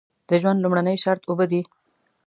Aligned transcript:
د 0.27 0.29
ژوند 0.41 0.61
لومړنی 0.63 0.95
شرط 1.03 1.21
اوبه 1.27 1.45
دي. 1.51 1.61